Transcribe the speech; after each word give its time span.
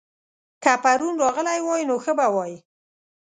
که 0.63 0.71
پرون 0.83 1.13
راغلی 1.23 1.59
وای؛ 1.65 1.83
نو 1.89 1.95
ښه 2.03 2.13
به 2.17 2.27
وای 2.33 2.53